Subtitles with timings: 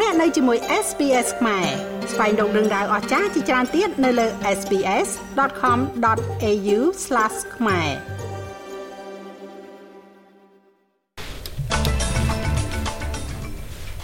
[0.00, 1.66] លោកអ្នកនៅជាមួយ SPS ខ្មែរ
[2.12, 4.26] ស្វែងរកដឹងដៅអស្ចារ្យជាច្រើនទៀតនៅលើ
[4.58, 6.78] SPS.com.au/
[7.56, 7.90] ខ្មែរ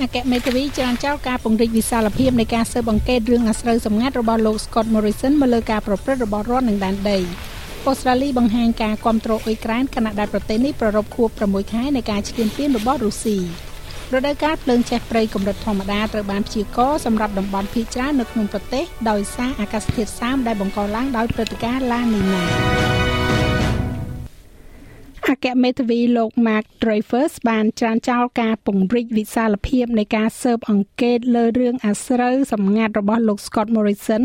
[0.03, 7.19] អគ្គមេធាវីចរានចោលការពង្រីកវិសាលភាពនៃការស៊ើបអង្កេតរឿងអាស្រូវសម្ងាត់របស់លោក Scott Morrison មកលើការប្រព្រឹត្តរបស់រដ្ឋនឹងដែនដី
[7.87, 13.39] អូស្ត្រាលីបង្ហាញការគ្រប់គ្រងអ៊ុយក្រែនខណៈដែលប្រទេសនេះប្រារព្ធខួប6ខែនៃការឈ្លានពានរបស់រុស្ស៊ី
[14.15, 22.43] រដូវកាលភ្លើងឆេះព្រៃកម្រិតធម្មតាត្រូវបានព្យាករណ៍សម្រាប់តំបន់ភាគច្រើននៅក្នុងប្រទេសដោយសារអាកាសធាតុសើមដែលបង្កឡើងដោយព្រឹត្តិការណ៍ឡានីណា
[25.29, 34.25] អគ្គមេធាវីលោក Mark Dreyfus បានច្រានចោលការពង្រីកវិសាលភាពនៃការស៊ើបអង្កេតលើរឿងអាស្រូវសម្ងាត់របស់លោក Scott Morrison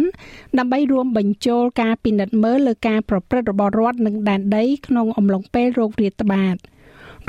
[0.57, 6.57] ដើម្បីរួមបញ្ចូលការពិនិត្យមើលលើការប្រព្រឹត្តរបស់រដ្ឋនិងដែនដីក្នុងអំឡុងពេលរោគរាតត្បាត។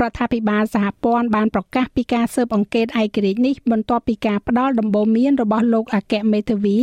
[0.01, 6.77] រដ្ឋាភិបាលសហព័ន្ធបានប្រកាសពីការស៊ើបអង្កេតឯករាជ្យនេះបន្ទាប់ពីការផ្ដាល់ដំបូន្មានរបស់លោកអគ្គមេធាវី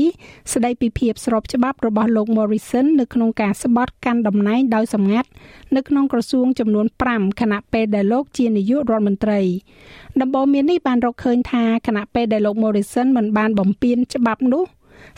[0.53, 5.29] ស្ដីពីភាពស្របច្បាប់របស់លោក Morrison នៅក្នុងការស្បត់កាន់តំណែងដោយសម្ងាត់
[5.77, 9.41] នៅក្នុងក្រសួងចំនួន5ខណៈពេលដែលលោកជានាយករដ្ឋមន្ត្រី
[10.21, 14.65] ដំបូន្មាននេះបានរកឃើញថាខណៈពេលដែលលោក Morrison មិនបានបំពេញច្បាប់នោះ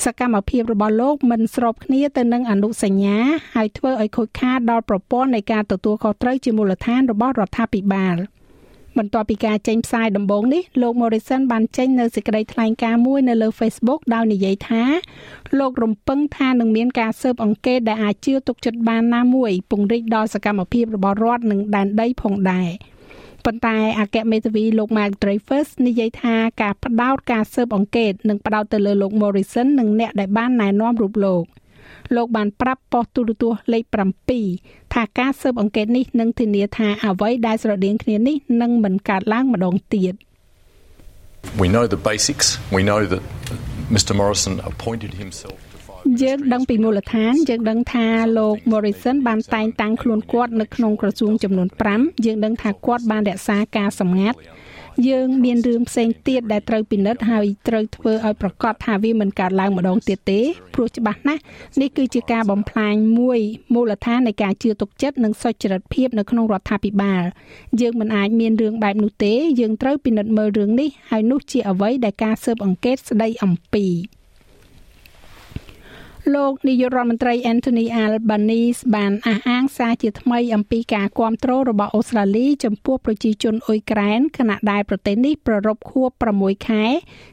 [0.05, 3.19] សកម្មភាពរបស់លោកមិនស្របគ្នាទៅនឹងអនុសញ្ញា
[3.55, 8.17] ហើយធ្វើឲ្យខូចខាតដល់ប្រព័ន្ធនៃការទទួលខុសត្រូវជាមូលដ្ឋានរបស់រដ្ឋាភិបាល
[8.99, 14.83] បន្ទាប់ពីការចេញផ្សាយដំបូងនេះលោក Morrison បានចេញនៅសេចក្តីថ្លែងការណ៍មួយនៅលើ Facebook ដោយនិយាយថា
[15.59, 22.71] លោករំពឹងថានឹងមានការស៊ើបអង្កេតដែលអាចជឿទុកចិត្តបានណាមួយពង្រីកដល់សកម្មភាពរបស់រដ្ឋនិងដែនដីផងដែរ។
[23.47, 31.45] ប៉ុន្តែអគ្គមេធាវីលោក Mark Dreyfus និយាយថាការផ្ដោតការស៊ើបអង្កេតនឹងផ្ដោតទៅលើលោក Morrison និងអ្នកដែលបានណែនាំរូបលោក
[32.17, 33.85] លោកបានប្រាប់ប៉ុស្តិ៍ទូរទស្សន៍លេខ
[34.39, 40.15] 7ថាការស៊ើបអង្កេតនេះនឹងធានាថាអ្វីដែលស្រដៀងគ្នានេះនឹងមិនកើតឡើងម្ដងទៀត
[41.63, 43.23] We know the basics we know that
[43.95, 45.59] Mr Morrison appointed himself
[46.23, 48.07] យើងដឹងពីមូលដ្ឋានយើងដឹងថា
[48.39, 54.39] លោក Morrison បានតែងតាំងខ្លួនគាត់នៅក្នុងក្រសួងចំនួន5យើងដឹងថាគាត់បានរក្សាការសម្ងាត់
[55.09, 60.41] យើងមានរឿងផ្សេងទៀតដែលត្រូវពិនិត្យហើយត្រូវធ្វើឲ្យប្រកាសថាវាមិនកើតឡើងម្ដងទៀតទេ
[60.75, 61.43] ព្រោះច្បាស់ណាស់
[61.81, 63.41] នេះគឺជាការបំផ្លាញមួយ
[63.75, 67.23] មូលដ្ឋាននៃការជឿទុកចិត្តនិងសុចរិតភាពនៅក្នុងរដ្ឋាភិបាល
[67.81, 73.87] យើងមិនអាចមានរឿងបែបនោះទេយើងត្រូវពិនិត្យមើលរឿងនេះហើយនោះជាអ្វីដែលការស៊ើបអង្កេតស្ដីអំពី
[76.35, 86.85] លោកនាយករដ្ឋមន្ត្រី Anthony Albanese បានអះអាងសារជាថ្មីអំពីការគាំទ្ររបស់អូស្ត្រាលីចំពោះប្រជាជនអ៊ុយក្រែនខណៈដែលប្រទេសនេះប្រារព្ធខួប6ខែ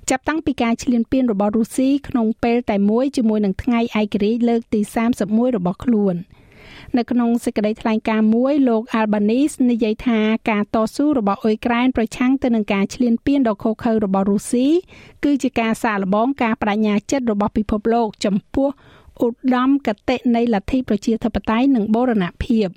[0.09, 4.79] ចាប់តាំងពីការឈ្លានពានរបស់រុស្ស៊ីក្នុងពេលតែមួយជាមួយនឹងថ្ងៃឯករាជ្យលើកទី
[5.19, 6.17] 31របស់ខ្លួន។
[6.97, 14.67] នៅក្នុងសេចក្តីថ្លែងការណ៍មួយលោក Albanese និយាយថាការតស៊ូរបស់អ៊ុយក្រែនប្រឆាំងទៅនឹងការឈ្លានពានដ៏ឃោរឃៅរបស់រុស្ស៊ី
[15.23, 18.69] គឺជាការសាកល្បងការបដិញ្ញាចិត្តរបស់ពិភពលោក ចំពោះ
[19.25, 22.67] ឧត្តមគតិនៃលទ្ធិប្រជាធិបតេយ្យនិងបូរណភាព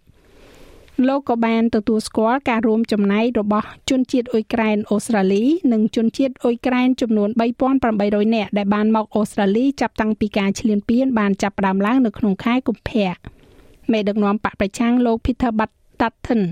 [1.08, 7.28] លោកក៏បានទទួលស្គាល់ការរួមចំណែករបស់ជនជាតិអ៊ុយក្រែនអូស្ត្រាលី និងជនជាតិអ៊ុយក្រែនចំនួន
[7.82, 13.35] 3800នាក់ដែលបានមកអូស្ត្រាលីចាប់តាំងពីការឈ្លានពានបានចាប់ផ្ដើមឡើងនៅក្នុងខែកុម្ភៈ
[13.92, 15.52] មេដឹកនាំបកប្រឆាំងលោក Peter
[16.00, 16.42] Dutton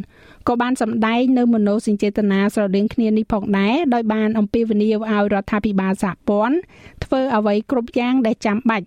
[0.48, 6.56] ក៏បានសម្ដែងនៅមនោសញ្ចេតនាស្រដៀងគ្នានេះផងដែរដោយបានអំពាវនាវឲ្យរដ្ឋាភិបាលសហព័ន្ធ
[7.04, 8.86] ធ្វើអ្វីគ្រប់យ៉ាងដែលចាំបាច់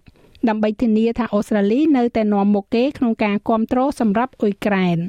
[0.50, 4.98] ដើម្បីធានាថាអូស្ត្រាលីនៅតែនាំមុខគេក្នុងការគ្រប់គ្រងសម្រាប់អ៊ុយក្រែន។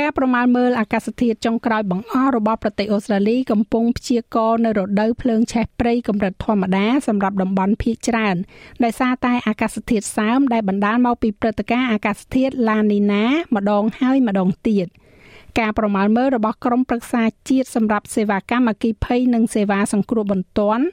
[0.00, 8.36] ការប្រមាលមើលអាកាសធាតុចុងក្រោយបង្អស់របស់ប្រទេសអូស្ត្រាលីកំពុងព្យាករណ៍នៅរដូវភ្លើងឆេះព្រៃកម្រិតធម្មតាសម្រាប់តំបន់ភាគច្រើន
[8.84, 13.24] ដោយសារតែអាកាសធាតុសើមដែលបណ្ដាលមកពីព្រឹត្តិការណ៍អាកាសធាតុឡានីណា
[13.56, 14.86] ម្ដងហើយម្ដងទៀត
[15.58, 20.84] ការប្រមាលមើលរបស់ក្រមប្រឹក្សាជាតិសម្រាប់សេវាកម្មអគិភ័យនិងសេវាសង្គ្រោះបន្ទាន់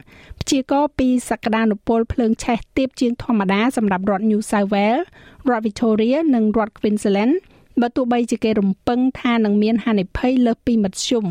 [0.42, 5.04] ព្យាករណ៍ពីសក្តានុពលភ្លើងឆេះទាបជាងធម្មតាសម្រាប់រដ្ឋ New South Wales
[5.50, 7.36] រដ្ឋ Victoria និងរដ្ឋ Queensland
[7.82, 11.26] បើទោះបីជាគេរំពឹងថានឹងមានហានិភ័យលើសពីមធ្យម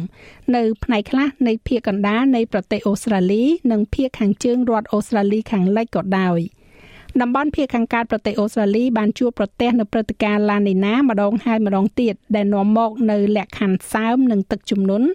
[0.56, 3.42] នៅផ្នែកខ្លះនៃភាគកណ្ដាលនៃប្រទេសអូស្ត្រាលី
[3.72, 6.38] និងភាគខាងជើងរដ្ឋអូស្ត្រាលីខាងលិចក៏ដោយ
[7.20, 15.08] តំបន់ភាគខាងកើតប្រទេសអូស្ត្រាលីបានជួបប្រទះនៅព្រឹត្តិការណ៍ឡានីណាម្ដងហើយម្ដងទៀតដែលនាំមកនៅលក្ខខណ្ឌសើមនិងទឹកជំនន់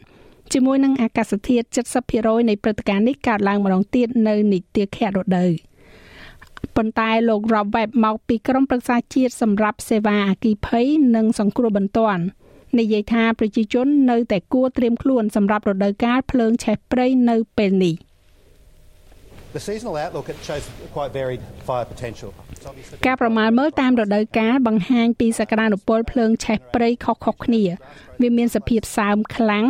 [0.54, 1.66] ជាមួយនឹងអាកាសធាតុ
[2.08, 5.52] 70%នៃព្រឹត្តិការណ៍នេះកើតឡើងម្ដងទៀតនៅនីតិខៈរដូវ។
[6.76, 10.86] ប៉ុន្តែលោក Rob Webb មកពីក្រុមប្រឹក្សាជាតិសម្រាប់សេវាអគិភ័យ
[11.16, 12.24] និងសង្គ្រោះបន្ទាន់
[12.80, 17.96] និយាយថាប្រជាជននៅតែគួរត្រៀមខ្លួនសម្រាប់រដូវកាលភ្លើងឆេះព្រៃនៅពេលនេះ
[19.58, 20.66] The seasonal outlook it shows
[20.96, 22.30] quite varied fire potential.
[23.06, 27.64] ការប្រមាលមើលតាមរដូវកាលបង្ហាញពីសក្តានុពលភ្លើងឆេះព្រៃខុសៗគ្នា
[28.22, 29.66] វាមានសភាពសើមខ្លាំង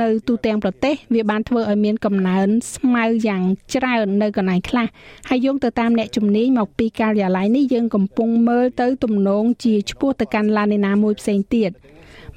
[0.00, 3.42] នៅទូទាំងប្រទេសវាបានធ្វើឲ្យមានកំណើនស្មៅយ៉ាង
[3.74, 4.86] ច្រើននៅកន្លែងខ្លះ
[5.28, 11.70] ហើយយោងទៅតាមអ្នកជំនាញមកពីការិយាល័យនេះយើងកំពុងមើលទៅទំនងជាឆ្ពោះទៅកាន់ឡានីណាមួយផ្សេងទៀត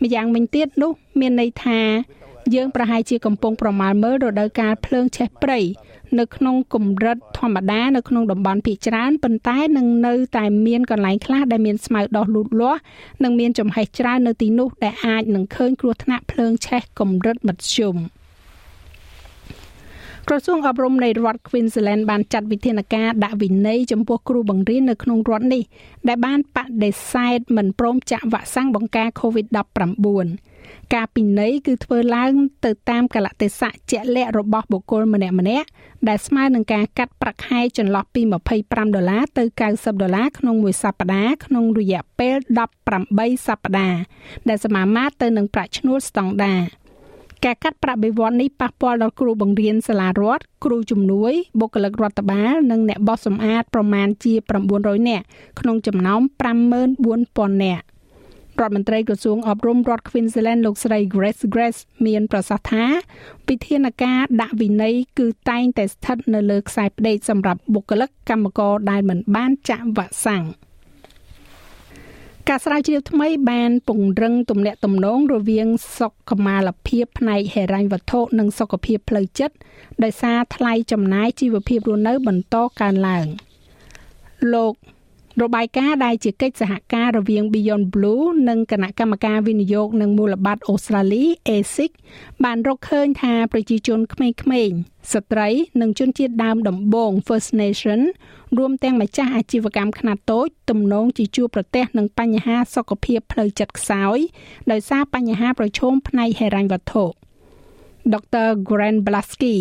[0.02, 1.80] ម្យ៉ាងវិញទៀតនោះ មានន័យថា
[2.56, 5.60] យើងប្រហែលជាកំពុងប្រមាលមើលរដូវកាលភ្លើងឆេះព្រៃ
[6.20, 12.80] នៅក្នុងកម្រិតធម្មតានៅក្នុងតំបន់ភាគច្រើនប៉ុន្តែនឹងនៅតែមានកន្លែងខ្លះដែលមានស្មៅដុះលូតលាស់
[13.24, 17.98] និងមានចំហេះច្រើននៅទីនោះដែលអាចនឹងឃើញគ្រោះថ្នាក់ភ្លើងឆេះកម្រិតមធ្យម
[20.28, 25.64] ក្រសួងអប់រំនៃរដ្ឋ Queensland បានចាត់វិធានការដាក់វិន័យចំពោះគ្រូបង្រៀននៅក្នុងរដ្ឋនេះ
[26.08, 30.57] ដែលបានបដិសេធមិនព្រមចាក់វ៉ាក់សាំងបង្ការ COVID-19
[30.96, 32.32] ការពិន័យគឺធ្វើឡើង
[32.66, 35.68] ទៅតាមកលៈទេសៈជាក់លាក់របស់បុគ្គលម្នាក់ម្នាក់
[36.08, 38.22] ដែលស្មើនឹងការកាត់ប្រាក់ខែចន្លោះពី
[38.58, 39.44] 25ដុល្លារទៅ
[39.74, 42.36] 90ដុល្លារក្នុងមួយសប្តាហ៍ក្នុងរយៈពេល
[42.94, 44.00] 18សប្តាហ៍
[44.50, 46.62] ដែលសមាមាត្រទៅនឹងប្រាក់ឈ្នួលស្តង់ដារ
[47.46, 54.34] ការកាត់ប្រាក់បៀវត្សនេះប៉ះពាល់ដល់គ្រូបង្រៀនសាលារដ្ឋគ្រូជំនួយបុគ្គលិករដ្ឋបាលនិងអ្នកបោះសម្អាតប្រមាណជា
[54.72, 55.26] 900នាក់
[55.60, 56.22] ក្នុងចំណោម
[56.92, 57.86] 54000នាក់
[58.62, 62.86] រដ្ឋមន្ត្រីក្រសួងអប់រំរដ្ឋ Queensland លោកស្រី Grace Grace មានប្រសាសន៍ថា
[63.50, 70.44] វិធានការដាក់វិន័យគឺតែងតែស្ថិតនៅលើខ្សែផ្ដេកសម្រាប់បុគ្គលិកកម្មករដែលមិនបានចាក់វ៉ាក់សាំង
[72.50, 75.68] ការស្រាវជ្រាវថ្មីបានពង្រឹងទំនាក់ទំនងរវាង
[75.98, 79.56] សុខុមាលភាពផ្នែកហិរញ្ញវត្ថុនិងសុខភាពផ្លូវចិត្ត
[80.04, 83.26] ដោយសារថ្លៃចំណាយជីវភាពរស់នៅបន្តកើនឡើង
[84.54, 84.74] លោក
[85.44, 91.92] របាយការណ៍ដែលជាកិច្ចសហការរវាង Beyond Blue និងគណៈកម្មការវិនិយោគនិងមូលបត្រអូស្ត្រាលី ASIC
[92.44, 94.78] បានរកឃើញថាប្រជាជនក្មេងៗ
[95.14, 95.50] ស្ត្រី
[95.82, 98.00] និងជនជាតិដើមដំបូង First Nation
[98.58, 104.18] រួមទាំងម្ចាស់អាជីវកម្មខ្នាតតូចទំនងជាជួបប្រទះនឹងបញ្ហាសុខភាពផ្លូវចិត្តខ្សោយ
[104.72, 107.06] ដោយសារបញ្ហាប្រឈមផ្នែកហិរញ្ញវត្ថុ។
[108.14, 108.48] Dr.
[108.70, 109.58] Grant Blasky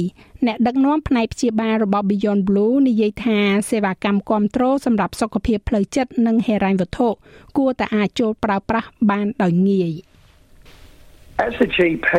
[0.46, 3.38] អ្នកដឹកនាំផ្នែកព្យាបាលរបស់ Beyond Blue និយាយថា
[3.70, 7.08] សេវាកម្មគ្រប់គ្រងសម្រាប់សុខភាពផ្លូវចិត្តនិងហិរញ្ញវត្ថុ
[7.56, 9.92] គួរតែអាចចូលប្រើប្រាស់បានដោយងាយ
[11.46, 12.10] As a GP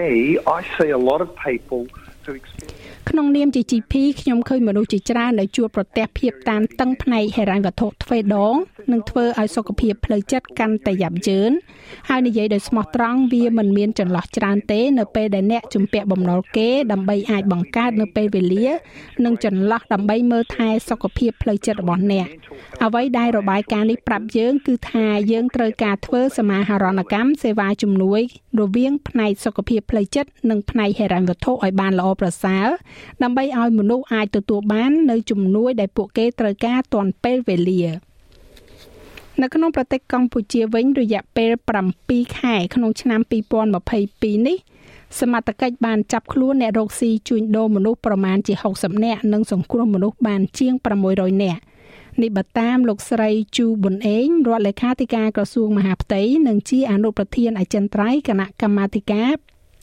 [0.58, 1.82] I see a lot of people
[2.24, 8.56] who experience ក្នុងនាមជា GP ខ្ញុំឃើញមនុស្សជាច្រើនដែលជួបប្រទះភាពតានតឹងផ្នែកហិរញ្ញវត្ថុទ្វេដង
[8.92, 11.52] និងធ្វើឲ្យសុខភាពផ្លូវចិត្តកាន់តែយ៉ាប់យឺន
[12.10, 18.68] ហើយនិយាយដោយស្មោះត្រង់វាមិនមានចន្លោះច្រើនទេ នៅពេលដែលអ្នកជំពាក់បំណុលគេដើម្បីអាចបង្កើតនៅពេលវេលា
[19.26, 22.28] និងចន្លោះដើម្បីមើលថែសុខភាពផ្លូវចិត្តរបស់អ្នក
[22.84, 28.22] អ្វីដែលរបាយការណ៍នេះប្រាប់យើង គឺថាយើងត្រូវការធ្វើសមាហរណកម្មសេវាជំនួយ
[28.60, 32.68] រវាងផ្នែកសុខភាពផ្លូវចិត្តនិងផ្នែកហិរញ្ញវត្ថុឲ្យបានល្អប្រសើរ
[33.24, 37.84] ដើម្បីឲ្យមនុស្សអាចទទួលបាននៅជំនួយដែលពួកគេត្រូវការទាន់ពេលវេលា
[39.42, 41.52] នៅក្នុងប្រទេសកម្ពុជាវិញរយៈពេល
[41.94, 43.20] 7ខែក្នុងឆ្នាំ
[44.00, 44.58] 2022នេះ
[45.20, 50.74] សមត្ថកិច្ចបានចាប់ខ្លួនអ្នករកស៊ីជួញដូរមនុស្សប្រមាណជា60នាក់និងសង្គ្រោះមនុស្សបានជាង
[51.08, 51.62] 600នាក់
[52.22, 59.32] នេះបើតាមលោកស្រីជូប៊ុនអេងរដ្ឋលេខាធិការក្រសួងមហាផ្ទៃនិងជាអនុប្រធានអចិន្ត្រៃយ៍គណៈកម្មាធិការ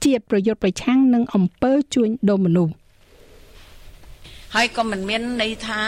[0.05, 2.73] ជាតិប្រយុទ្ធប្រឆាំងនឹងអំពើជួញដូរមនុស្ស
[4.57, 5.81] ហើយក៏មិនមានន័យថា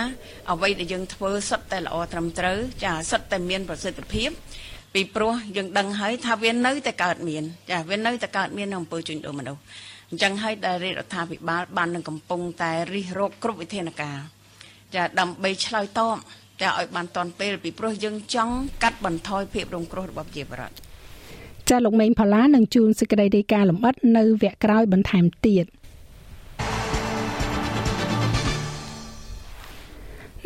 [0.50, 4.30] អ្វីដែលយើងធ្វើសុទ្ធតែល្អត្រឹមត្រូវចាសុទ្ធតែមានប្រសិទ្ធភាព
[4.94, 9.60] ពីព្រោះយើងដឹងហើយថាវានៅតែកើតមានចាវានៅតែកើតមាននៅអំពើជួញដូរមនុស្ស
[10.10, 14.18] អញ្ចឹងហើយដែលរដ្ឋាភិបាលបាននឹងកំពុងតែរិះរោបគ្រប់វិធានការ
[14.94, 16.16] ចាដើម្បីឆ្លើយតប
[16.62, 20.76] ចាឲ្យបានតាន់ពេលពីព្រោះយើងចង់កាត់បន្ថយភាពរងគ្រោះរបស់ប្រជាពលរដ្ឋ
[21.70, 25.64] ចាលោកមេងផល្លានឹងជួនសេចក្តីរាយការណ៍លម្អិតនៅវគ្គក្រោយបន្ថែមទៀត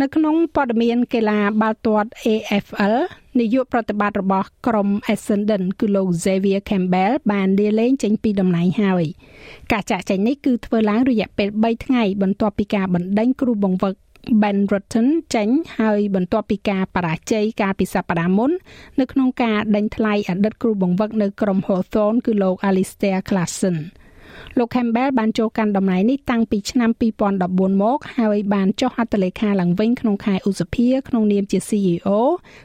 [0.00, 2.94] នៅក្នុងព័ត៌មានកីឡាបាល់ទាត់ AFL
[3.38, 9.04] នាយកប្រតិបត្តិរបស់ក្រុម Essendon គឺលោក Xavier Campbell បានលាលែងចេញពីតំណែងហើយ
[9.72, 13.94] ការចាក់ចែងនេះគឺធ្វើឡើងរយៈពេល3ថ្ងៃបន្ទាប់ពីការបណ្ដេញគ្រូបង្វឹក
[14.42, 18.50] Ben Rutten ចេញហើយបន្ទាប់ពីការបរាជ័យកាលពីសប្តាហ៍មុន
[19.00, 23.76] នៅក្នុងការដេញថ្លៃអតីតគ្រូបង្វឹកនៅក្រុម Hawthorn គឺលោក Alistair Klassen
[24.58, 26.90] លោក Campbell បានចូលកាន់តំណែងនេះតាំងពីឆ្នាំ
[27.36, 32.08] 2014មកហើយបានចុះហត្ថលេខាឡើងវិញក្នុងខែឧសភាក្នុងនាមជា CEO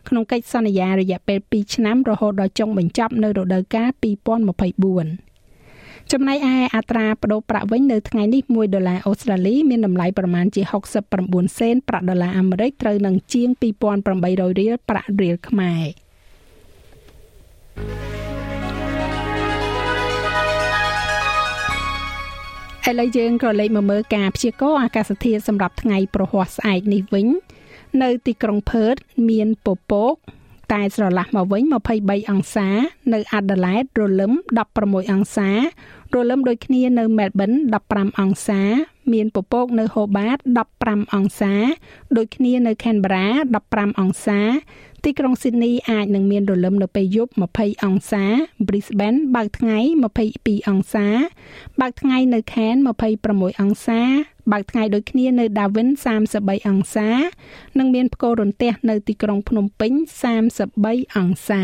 [0.10, 5.36] ក្នុងកិច្ចសន្យារយៈពេល2ឆ្នាំរហូតដល់ចុងបញ្ចប់នៅរដូវកាល2024
[6.12, 10.62] ចំណែកឯអត្រាប្តូរប្រាក់វិញនៅថ្ងៃនេះ1ដុល្លារអូស្ត្រាលីមានតម្លៃប្រមាណជា
[11.12, 13.50] 69សេនប្រាក់ដុល្លារអាមេរិកត្រូវនឹងជាង
[14.03, 15.84] 2800រៀលប្រាក់រៀលខ្មែរ
[22.89, 27.27] ឥឡូវយើងក៏លេខមកមើលការព្យាករណ៍អាកាសធាតុសម្រាប់ថ្ងៃប្រហ័សស្អែកនេះវិញ
[28.01, 28.95] នៅទីក្រុងផឺត
[29.29, 30.13] មានពពក
[30.73, 31.63] តែស្រឡះមកវិញ
[31.97, 32.69] 23អង្សា
[33.13, 34.33] នៅ Adelaide រលឹម
[34.71, 35.49] 16អង្សា
[36.13, 37.57] រលឹមដូចគ្នានៅ Melbourne
[37.89, 38.61] 15អង្សា
[39.13, 40.39] មានពពកនៅ Hobart
[40.77, 41.53] 15អង្សា
[42.17, 43.25] ដូចគ្នានៅ Canberra
[43.63, 44.39] 15អង្សា
[45.03, 48.24] ទីក្រុង Sydney អាចនឹងមានរលឹមនៅពេលយប់20អង្សា
[48.67, 49.79] Brisbane បើកថ្ងៃ
[50.24, 51.07] 22អង្សា
[51.81, 52.81] បើកថ្ងៃនៅ Cairns
[53.21, 54.01] 26អង្សា
[54.51, 55.89] បើកថ្ងៃដូចគ្នានៅ Darwin
[56.29, 57.09] 33អង្សា
[57.77, 59.93] និងមានផ្គររន្ទះនៅទីក្រុងភ្នំពេញ
[60.55, 61.63] 33អង្សា